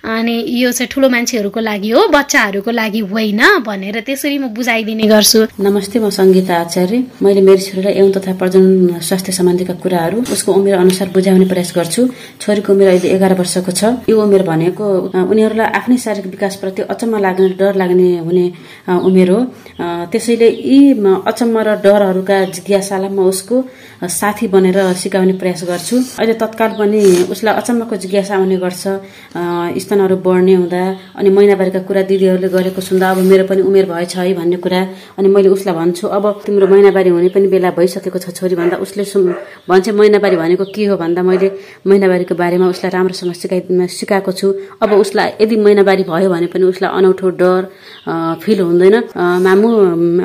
[0.05, 5.39] अनि यो चाहिँ ठुलो मान्छेहरूको लागि हो बच्चाहरूको लागि होइन भनेर त्यसरी म बुझाइदिने गर्छु।
[5.57, 10.75] नमस्ते म सङ्गीता आचार्य। मैले मेरो छोरीलाई यौन तथा प्रजनन स्वास्थ्य सम्बन्धीका कुराहरू उसको उमेर
[10.77, 12.01] अनुसार बुझाउने प्रयास गर्छु।
[12.37, 14.85] छोरीको उमेर अहिले एघार वर्षको छ। यो उमेर भनेको
[15.25, 18.45] उनीहरूलाई आफ्नै शारीरिक विकासप्रति अचम्म लाग्ने डर लाग्ने हुने
[19.09, 19.39] उमेर हो।
[20.13, 23.55] त्यसैले यी अचम्म र डरहरूका जिज्ञासालाई म उसको
[24.05, 27.01] साथी बनेर सिकाउने प्रयास गर्छु। अहिले तत्काल पनि
[27.33, 28.83] उसलाई अचम्मको जिज्ञासा आउने गर्छ
[29.83, 30.81] स्तनहरू बढ्ने हुँदा
[31.19, 34.81] अनि महिनावारीका कुरा दिदीहरूले गरेको सुन्दा अब मेरो पनि उमेर भएछ है भन्ने कुरा
[35.17, 39.03] अनि मैले उसलाई भन्छु अब तिम्रो महिनावारी हुने पनि बेला भइसकेको छ छोरी भन्दा उसले
[39.69, 41.47] भन्छ महिनावारी भनेको के हो भन्दा मैले
[41.87, 44.47] महिनावारीको बारेमा उसलाई राम्रोसँग सिकाइ सिकाएको छु।
[44.81, 47.61] अब उसलाई यदि महिनावारी भयो भने पनि उसलाई अनौठो डर
[48.43, 48.95] फिल हुँदैन।
[49.45, 49.69] मामु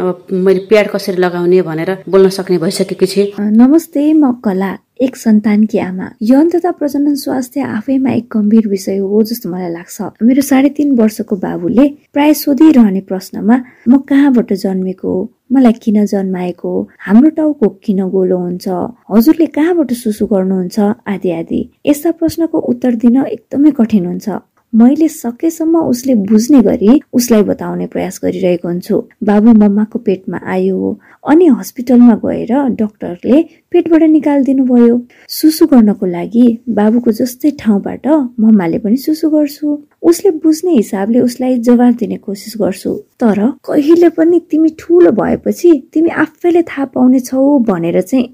[0.00, 5.78] अब मैले प्याड कसरी लगाउने भनेर बोल्न सक्ने भइसकेकी छु। नमस्ते म कला एक सन्तानकी
[5.78, 10.68] आमा। यौन तथा प्रजनन स्वास्थ्य आफैमा एक गम्भीर विषय हो जस्तो मलाई लाग्छ। मेरो साढे
[10.76, 13.56] तिन वर्षको बाबुले प्राय सोधिरहने प्रश्नमा
[13.88, 15.12] म कहाँबाट जन्मेको
[15.52, 16.72] मलाई किन जन्माएको
[17.06, 18.68] हाम्रो टाउको किन गोलो हुन्छ?
[19.10, 20.78] हजुरले कहाँबाट सुसु गर्नुहुन्छ?
[21.06, 24.28] आदि आदि। यस्ता प्रश्नको उत्तर दिन एकदमै कठिन हुन्छ।
[24.72, 31.46] मैले सकेसम्म उसले बुझ्ने गरी उसलाई बताउने प्रयास गरिरहेको हुन्छु। बाबु मम्माको पेटमा आयो अनि
[31.46, 33.40] हस्पिटलमा गएर डक्टरले
[33.72, 34.94] पेटबाट निकालिदिनु भयो
[35.28, 36.46] सुसु गर्नको लागि
[36.78, 38.06] बाबुको जस्तै ठाउँबाट
[38.40, 39.66] मम्माले पनि सुसु गर्छु।
[40.10, 46.10] उसले बुझ्ने हिसाबले उसलाई जवाब दिने कोसिस गर्छु। तर कहिले पनि तिमी ठुलो भएपछि तिमी
[46.24, 48.26] आफैले थाहा पाउने छौ भनेर चाहिँ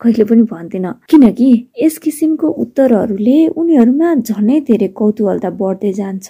[0.00, 1.50] कहिले पनि भन्दिन। किनकि
[1.82, 6.28] यस किसिमको उत्तरहरूले उनीहरूमा झनै धेरै कौतूहलता बढ्दै जान्छ।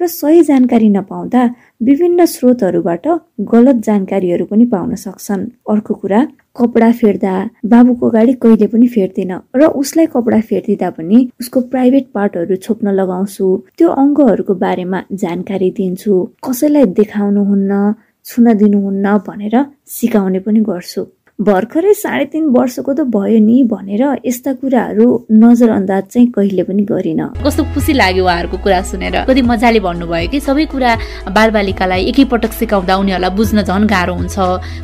[0.00, 1.42] र सही जानकारी नपाउँदा
[1.80, 3.06] विभिन्न स्रोतहरूबाट
[3.50, 6.20] गलत जानकारीहरू पनि पाउन सक्छन्। अर्को कुरा
[6.58, 12.56] कपडा फेर्दा बाबुको गाडी कहिले पनि फेर्दिन र उसलाई कपडा फेरिदिँदा पनि उसको प्राइभेट पार्टहरू
[12.56, 13.46] छोप्न लगाउँछु।
[13.78, 16.14] त्यो अङ्गहरूको बारेमा जानकारी दिन्छु।
[16.44, 17.72] कसैलाई देखाउनुहुन्न
[18.26, 19.54] छुन दिनुहुन्न भनेर
[19.88, 21.02] सिकाउने पनि गर्छु।
[21.38, 27.20] भर्खरै साढे तिन वर्षको त भयो नि भनेर यस्ता कुराहरू नजरअन्दाज चाहिँ कहिले पनि गरिन।
[27.46, 30.90] कस्तो खुसी लाग्यो उहाँहरूको कुरा सुनेर। कति मजाले भन्नुभयो कि सबै कुरा
[31.30, 34.36] बालबालिकालाई एकैपटक सिकाउँदा उनीहरूलाई बुझ्न झन् गाह्रो हुन्छ।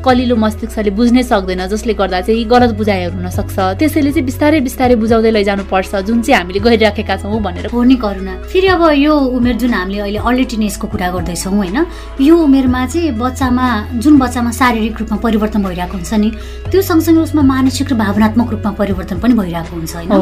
[0.06, 4.94] कलिलो मस्तिष्कले बुझ्नै सक्दैन जसले गर्दा चाहिँ गलत बुझाइहरू हुन सक्छ त्यसैले चाहिँ बिस्तारै बिस्तारै
[5.02, 9.10] बुझाउँदै लैजानु पर्छ जुन चाहिँ हामीले गरिराखेका छौँ भनेर। हो नि करुणा। फेरि अब यो
[9.10, 11.78] उमेर जुन हामीले अहिले अर्ली टिनेजको कुरा गर्दैछौँ होइन?
[12.22, 13.66] यो उमेरमा चाहिँ बच्चामा
[13.98, 16.30] जुन बच्चामा शारीरिक रूपमा परिवर्तन भइरहेको हुन्छ नि
[16.70, 20.12] त्यो सँगसँगै उसमा मानसिक र भावनात्मक रूपमा परिवर्तन पनि भइरहेको हुन्छ होइन?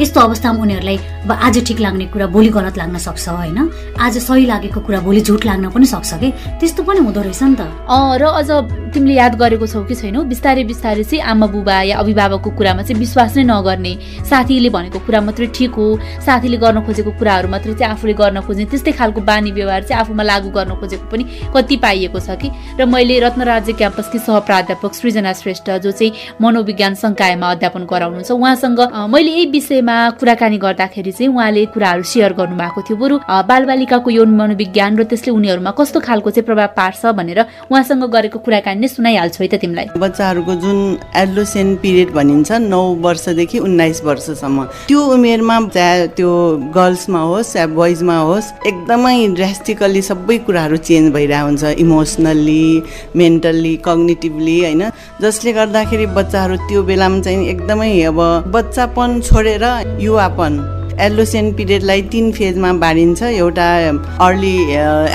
[0.00, 3.58] यस्तो अवस्थामा उनीहरूलाई अब आज ठिक लाग्ने कुरा भोलि गलत लाग्न सक्छ होइन?
[3.98, 6.30] आज सही लागेको कुरा भोलि झुट लाग्न पनि सक्छ कि?
[6.60, 8.50] त्यस्तो पनि हुँदो रहेछ नि त। र अझ
[8.94, 10.22] तिमीले याद गरेको छौ कि छैनौ?
[10.30, 13.92] बिस्तारै बिस्तारै चाहिँ आमा बुबा या अभिभावकको कुरामा चाहिँ विश्वास नै नगर्ने
[14.30, 15.86] साथीले भनेको कुरा मात्रै ठिक हो।
[16.22, 20.22] साथीले गर्न खोजेको कुराहरू मात्रै चाहिँ आफूले गर्न खोज्ने त्यस्तै खालको बानी व्यवहार चाहिँ आफूमा
[20.22, 22.48] लागू गर्न खोजेको पनि कति पाइएको छ कि?
[22.78, 28.80] र मैले रत्नराज्य क्याम्पसकी सहप्राध्यापक सृजना श्रेष्ठ श्रेष्ठ जो चाहिँ मनोविज्ञान संकायमा अध्यापन गराउनुहुन्छ। उहाँसँग
[29.10, 34.98] मैले यही विषयमा कुराकानी गर्दाखेरि चाहिँ उहाँले कुराहरू सेयर गर्नुभएको थियो। बरु बालबालिकाको यौन मनोविज्ञान
[34.98, 39.48] र त्यसले उनीहरूमा कस्तो खालको चाहिँ प्रभाव पार्छ भनेर उहाँसँग गरेको कुराकानी नै सुनाइहाल्छु है
[39.48, 40.78] त तिमीलाई। बच्चाहरूको जुन
[41.16, 46.30] एडलोसेन पिरियड भनिन्छ नौ वर्षदेखि उन्नाइस वर्षसम्म। त्यो उमेरमा चाहे त्यो
[46.74, 52.64] गर्ल्समा होस् या बोइजमा होस् एकदमै ड्रास्टिकल्ली सबै कुराहरू चेन्ज भइरहेको हुन्छ। इमोसनल्ली
[53.16, 54.82] मेन्टल्ली कग्नेटिभली होइन?
[55.20, 58.18] जसले गर्दाखेरि बच्चाहरू त्यो बेलामा चाहिँ एकदमै अब
[58.54, 59.64] बच्चापन छोडेर
[60.00, 60.52] युवापन
[61.00, 63.68] एल्लोसेन पिरियडलाई तिन फेजमा बाँडिन्छ। एउटा
[64.26, 64.56] अर्ली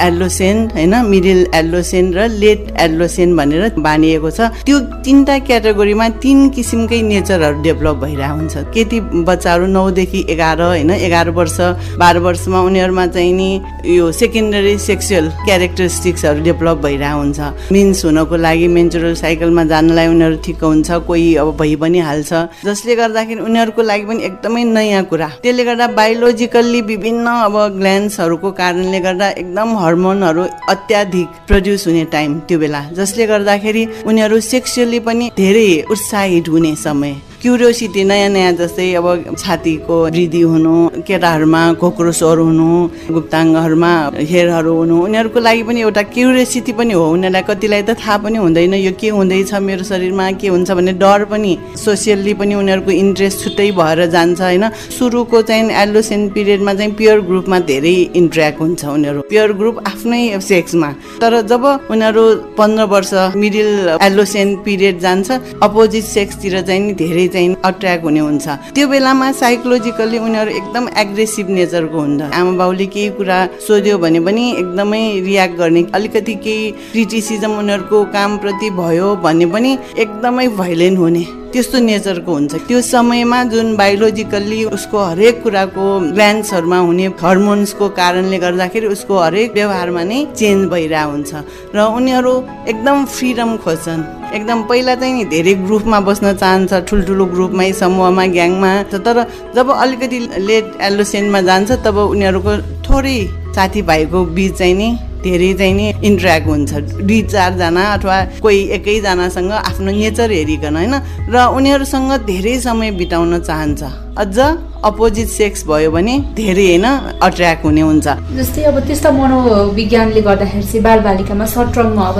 [0.08, 7.02] एल्लोसेन होइन मिडिल एल्लोसेन र लेट एल्लोसेन भनेर बाँडिएको छ। त्यो तिनवटा क्याटेगोरीमा तिन किसिमकै
[7.02, 11.58] नेचरहरू डेभलप भइरहेको हुन्छ। केटी बच्चाहरू नौदेखि एघार होइन एघार वर्ष
[11.98, 13.50] बाह्र वर्षमा उनीहरूमा चाहिँ नि
[13.96, 17.40] यो सेकेन्डरी सेक्सुअल क्यारेक्टरिस्टिक्सहरू डेभलप भइरहेको हुन्छ।
[17.72, 22.32] मिन्स हुनको लागि मेन्चुरल साइकलमा जानलाई उनीहरू ठिक हुन्छ कोही अब भइ पनि हाल्छ।
[22.66, 29.00] जसले गर्दाखेरि उनीहरूको लागि पनि एकदमै नयाँ कुरा। त्यसले गर्दा बायोलोजिकल्ली विभिन्न अब ग्ल्यान्ड्सहरूको कारणले
[29.00, 35.70] गर्दा एकदम हर्मोनहरू अत्याधिक प्रड्युस हुने टाइम त्यो बेला। जसले गर्दाखेरि उनीहरू सेक्सुअली पनि धेरै
[35.92, 40.74] उत्साहित हुने समय। क्युरियोसिटी नयाँ नयाँ जस्तै अब छातीको वृद्धि हुनु
[41.10, 42.70] केटाहरूमा खोक्रो स्वर हुनु
[43.10, 43.92] गुप्ताङ्गहरूमा
[44.32, 48.74] हेरहरू हुनु उनीहरूको लागि पनि एउटा क्युरियोसिटी पनि हो। उनीहरूलाई कतिलाई त थाहा पनि हुँदैन
[48.86, 51.52] यो के हुँदैछ मेरो शरीरमा के हुन्छ भन्ने डर पनि
[51.82, 54.70] सोसियल्ली पनि उनीहरूको इन्ट्रेस्ट छुट्टै भएर जान्छ होइन?
[54.98, 60.92] सुरुको चाहिँ एलोसेन पिरियडमा चाहिँ प्योर ग्रुपमा धेरै इन्ट्रेक्ट हुन्छ उनीहरू। प्योर ग्रुप आफ्नै सेक्समा।
[61.22, 62.24] तर जब उनीहरू
[62.54, 65.32] पन्ध्र वर्ष मिडिल एलोसेन पिरियड जान्छ
[65.66, 72.00] अपोजिट सेक्सतिर चाहिँ धेरै चाहिँ अट्र्याक्ट हुने हुन्छ। त्यो बेलामा साइकोलोजिकल्ली उनीहरू एकदम एग्रेसिभ नेचरको
[72.00, 78.04] हुन्छ आमा बाउले केही कुरा सोध्यो भने पनि एकदमै रियाक्ट गर्ने अलिकति केही क्रिटिसिजम उनीहरूको
[78.14, 84.98] कामप्रति भयो भने पनि एकदमै भाइलेन्ट हुने। त्यस्तो नेचरको हुन्छ। त्यो समयमा जुन बायोलोजिकल्ली उसको
[85.04, 91.32] हरेक कुराको ग्ल्यान्ड्सहरूमा हुने हर्मोन्सको कारणले गर्दाखेरि उसको हरेक व्यवहारमा नै चेन्ज भइरहेको हुन्छ।
[91.76, 92.34] र उनीहरू
[92.72, 98.72] एकदम फ्रिडम खोज्छन्। एकदम पहिला चाहिँ नि धेरै ग्रुपमा बस्न चाहन्छ ठुल्ठुलो ग्रुपमै समूहमा ग्याङमा।
[98.94, 99.18] तर
[99.56, 102.54] जब अलिकति लेट एलोसेन्टमा जान्छ तब उनीहरूको
[102.88, 103.18] थोरै
[103.56, 104.90] साथीभाइको बिच चाहिँ नि
[105.24, 106.72] धेरै चाहिँ नि इन्ट्रेक्ट हुन्छ।
[107.08, 110.96] दुई चारजना अथवा कोही एकैजनासँग आफ्नो नेचर हेरिकन होइन?
[111.30, 113.82] र उनीहरूसँग धेरै समय बिताउन चाहन्छ।
[114.12, 114.38] अझ
[114.84, 116.86] अपोजिट सेक्स भयो भने धेरै होइन
[117.22, 122.18] अट्र्याक्ट हुने हुन्छ। जस्तै अब त्यस्तो मनोविज्ञानले गर्दाखेरि चाहिँ बालबालिकामा सर्ट टर्ममा अब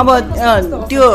[0.00, 0.08] अब
[0.90, 1.06] त्यो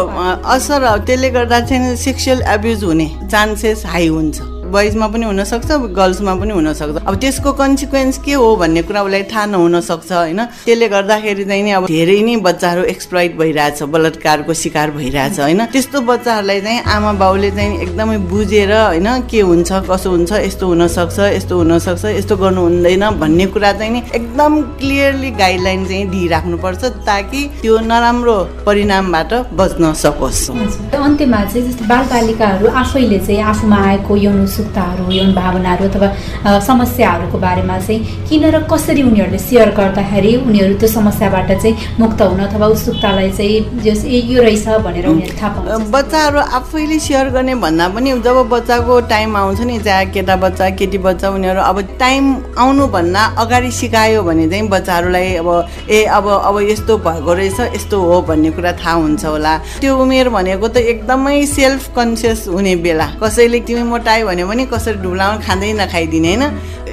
[0.55, 6.53] असर त्यसले गर्दा चाहिँ सेक्सुअल एब्युज हुने चान्सेस हाई हुन्छ। बोइजमा पनि हुनसक्छ गर्ल्समा पनि
[6.53, 10.39] हुनसक्छ। अब त्यसको कन्सिक्वेन्स के हो भन्ने कुरा उसलाई थाहा नहुन सक्छ होइन?
[10.65, 15.65] त्यसले गर्दाखेरि चाहिँ नि अब धेरै नै बच्चाहरू एक्सप्लोइट भइरहेछ बलात्कारको शिकार भइरहेछ होइन?
[15.65, 21.19] त्यस्तो बच्चाहरूलाई चाहिँ आमा बाउले चाहिँ एकदमै बुझेर होइन के हुन्छ कसो हुन्छ यस्तो हुनसक्छ
[21.19, 27.43] यस्तो हुनसक्छ यस्तो गर्नु हुँदैन भन्ने कुरा चाहिँ नि एकदम क्लियरली गाइडलाइन चाहिँ दिइराख्नुपर्छ ताकि
[27.61, 35.11] त्यो नराम्रो परिणामबाट बच्न सकोस्। अन्त्यमा चाहिँ जस्तै बालबालिकाहरू आफैले चाहिँ आफूमा आएको यौन उत्सुकताहरू
[35.11, 41.51] यौन भावनाहरू अथवा समस्याहरूको बारेमा चाहिँ किन र कसरी उनीहरूले सेयर गर्दाखेरि उनीहरू त्यो समस्याबाट
[41.51, 47.29] चाहिँ मुक्त हुन अथवा उत्सुकतालाई चाहिँ यो रहेछ भनेर उनीहरू थाहा पाउँछ बच्चाहरू आफैले सेयर
[47.35, 51.81] गर्ने भन्दा पनि जब बच्चाको टाइम आउँछ नि चाहे केटा बच्चा केटी बच्चा उनीहरू अब
[51.99, 52.23] टाइम
[52.57, 55.49] आउनुभन्दा अगाडि सिकायो भने चाहिँ बच्चाहरूलाई अब
[55.89, 60.29] ए अब अब यस्तो भएको रहेछ यस्तो हो भन्ने कुरा थाहा हुन्छ होला। त्यो उमेर
[60.29, 65.71] भनेको त एकदमै सेल्फ कन्सियस हुने बेला। कसैले तिमी मोटायो भने पनि कसरी डुब्लाउनु खाँदै
[65.81, 66.43] नखाइदिने होइन?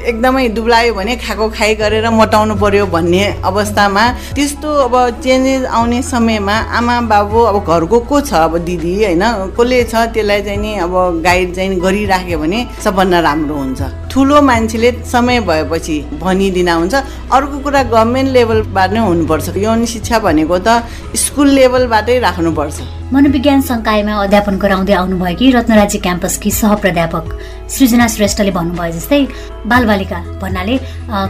[0.02, 6.56] एकदमै दुब्लायो भने खाएको खाइ गरेर मोटाउनु पर्यो भन्ने अवस्थामा त्यस्तो अब चेन्जेस आउने समयमा
[6.78, 9.24] आमा बाबु अब घरको को छ अब दिदी होइन?
[9.54, 14.90] कसले छ त्यसलाई चाहिँ नि अब गाइड चाहिँ गरिराख्यो भने सबभन्दा राम्रो हुन्छ। ठुलो मान्छेले
[15.08, 16.94] समय भएपछि भनिदिन हुन्छ।
[17.32, 20.84] अर्को कुरा गभर्मेन्ट लेभलबाट नै हुनुपर्छ। यौन शिक्षा भनेको त
[21.16, 22.76] स्कुल लेभलबाटै राख्नुपर्छ।
[23.12, 27.24] मनोविज्ञान संकायमा अध्यापन गराउँदै आउनुभएकी रत्नराजी क्याम्पसकी सहप्राध्यापक
[27.72, 29.20] सृजना श्रेष्ठले भन्नुभयो जस्तै
[29.64, 30.74] बालबालिका भन्नाले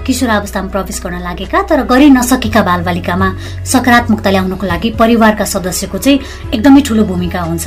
[0.07, 3.29] किशोर अवस्थामा प्रवेश गर्न लागेका तर गरि नसकेका बालबालिकामा
[3.73, 6.19] सकारात्मकता ल्याउनको लागि परिवारका सदस्यको चाहिँ
[6.55, 7.67] एकदमै ठुलो भूमिका हुन्छ।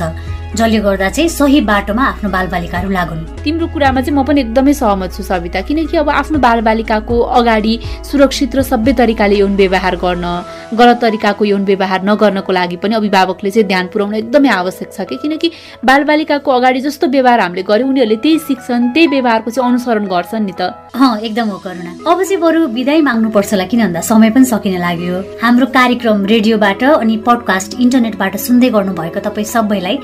[0.56, 5.12] जसले गर्दा चाहिँ सही बाटोमा आफ्नो बालबालिकाहरू लागुन्। तिम्रो कुरामा चाहिँ म पनि एकदमै सहमत
[5.12, 7.74] छु सविता। किनकि अब आफ्नो बालबालिकाको अगाडि
[8.08, 10.26] सुरक्षित र सबै तरिकाले यौन व्यवहार गर्न
[10.72, 15.16] गलत तरिकाको यौन व्यवहार नगर्नको लागि पनि अभिभावकले चाहिँ ध्यान पुर्याउन एकदमै आवश्यक छ कि?
[15.22, 15.48] किनकि
[15.84, 20.54] बालबालिकाको अगाडि जस्तो व्यवहार हामीले गर्यौँ उनीहरूले त्यही सिक्छन् त्यही व्यवहारको चाहिँ अनुसरण गर्छन् नि
[20.56, 20.62] त।
[20.96, 24.78] एकदम हो करुणा। अब चाहिँ बरु विदाय माग्नु पर्छ होला किन भन्दा समय पनि सकिन
[24.80, 29.96] लाग्यो। हाम्रो कार्यक्रम रेडियोबाट अनि पडकास्ट इन्टरनेटबाट सुन्दै गर्नुभएको तपाईँ सबैलाई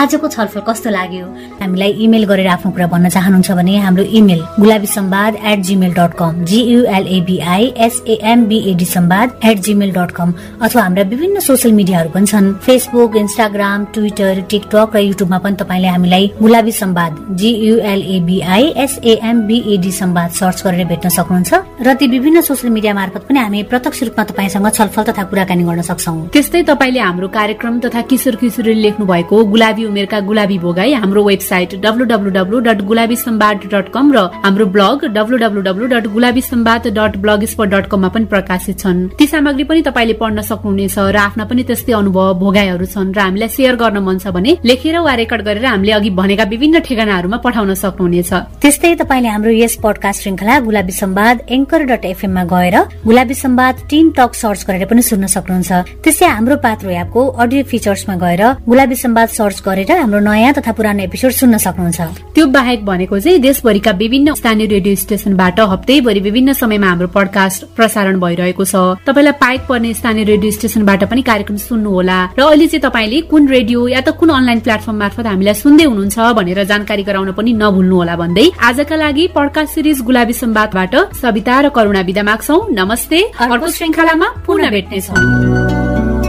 [0.00, 1.24] आजको छलफल कस्तो लाग्यो?
[1.60, 6.12] हामीलाई इमेल गरेर आफ्नो कुरा भन्न चाहनुहुन्छ भने हाम्रो email Gulabi Sambad at Gmail dot
[6.16, 10.32] com G U L A B I S A M B A D Sambad at Gmail dot com
[10.62, 15.88] अथवा हाम्रा विभिन्न सोसियल मिडियाहरू पनि छन्। फेसबुक इन्स्टाग्राम ट्विटर टिकटक र युट्युबमा पनि तपाईँले
[15.88, 21.52] हामीलाई गुलाबी सम्वाद जियुएलएबिआई एसएएमबिएडी सम्वाद सर्च गरेर भेट्न सक्नुहुन्छ
[21.84, 25.82] र ती विभिन्न सोसियल मिडिया मार्फत पनि हामी प्रत्यक्ष रूपमा तपाईँसँग छलफल तथा कुराकानी गर्न
[25.92, 31.22] सक्छौ। त्यस्तै तपाईँले हाम्रो कार्यक्रम तथा किशोर किशोरीले लेख्नु भएको गुलाबी उमेरका गुलाबी भोगाई हाम्रो
[31.24, 35.86] website W W W dot Gulabi Sambad dot com र हाम्रो blog W W W
[35.92, 40.14] dot Gulabi Sambad dot blog spot dot कममा पनि प्रकाशित छन्। ती सामग्री पनि तपाईँले
[40.22, 44.34] पढ्न सक्नुहुनेछ र आफ्ना पनि त्यस्तै अनुभव भोगाईहरू छन् र हामीलाई सेयर गर्न मन छ
[44.36, 49.52] भने लेखेर वा रेकर्ड गरेर हामीले अघि भनेका विभिन्न ठेगानाहरूमा पठाउन सक्नुहुनेछ। त्यस्तै तपाईँले हाम्रो
[49.62, 52.76] यस पडकास्ट श्रृङ्खला गुलाबी सम्वाद एङ्कर डट एफएममा गएर
[53.08, 55.70] Gulabi Sambad teen talk search गरेर पनि सुन्न सक्नुहुन्छ।
[56.04, 61.02] त्यस्तै हाम्रो पात्रो एपको अडियो फिचर्समा गएर गुलाबी सम्वाद सर्च गरेर हाम्रो नयाँ तथा पुरानो
[61.06, 62.00] एपिसोड सुन्न सक्नुहुन्छ।
[62.34, 68.18] त्यो बाहेक भनेको चाहिँ देशभरिका विभिन्न स्थानीय रेडियो स्टेशनबाट हप्तैभरि विभिन्न समयमा हाम्रो पडकास्ट प्रसारण
[68.20, 68.74] भइरहेको छ।
[69.06, 73.48] तपाईँलाई पाइक पर्ने स्थानीय रेडियो स्टेशनबाट पनि कार्यक्रम सुन्नु होला र अहिले चाहिँ तपाईँले कुन
[73.48, 77.96] रेडियो या त कुन अनलाइन प्लेटफर्म मार्फत हामीलाई सुन्दै हुनुहुन्छ भनेर जानकारी गराउन पनि नभुल्नु
[77.96, 83.66] होला भन्दै आजका लागि पडकास्ट सिरिज गुलाबी सम्वादबाट सविता र करुणा विदा माग्छौ। नमस्ते। अर्को
[83.70, 86.19] श्रृङ्खलामा पुनः भेट्नेछौ।